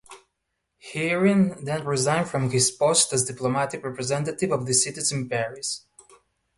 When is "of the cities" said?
4.51-5.11